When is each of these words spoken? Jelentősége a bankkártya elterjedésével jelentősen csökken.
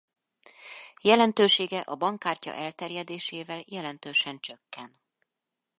Jelentősége 1.01 1.79
a 1.79 1.95
bankkártya 1.95 2.53
elterjedésével 2.53 3.63
jelentősen 3.67 4.39
csökken. 4.39 4.99